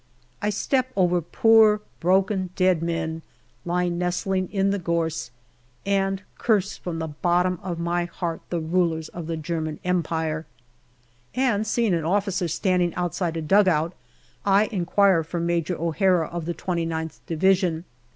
I 0.41 0.49
step 0.49 0.91
over 0.95 1.21
poor, 1.21 1.79
broken 1.99 2.49
dead 2.55 2.81
men, 2.81 3.21
lying 3.65 3.99
nestling 3.99 4.49
in 4.51 4.71
the 4.71 4.79
gorse, 4.79 5.29
and 5.85 6.23
curse 6.39 6.75
from 6.75 6.97
the 6.97 7.09
bottom 7.09 7.59
of 7.61 7.77
my 7.77 8.05
heart 8.05 8.41
the 8.49 8.59
rulers 8.59 9.09
of 9.09 9.27
the 9.27 9.37
German 9.37 9.79
Empire; 9.85 10.47
and 11.35 11.67
seeing 11.67 11.93
an 11.93 12.03
officer 12.03 12.47
standing 12.47 12.95
outside 12.95 13.37
a 13.37 13.43
dugout, 13.43 13.93
I 14.43 14.69
inquire 14.71 15.23
for 15.23 15.39
Major 15.39 15.79
O'Hara, 15.79 16.27
of 16.29 16.45
the 16.45 16.55
2Qth 16.55 17.19
Division. 17.27 17.85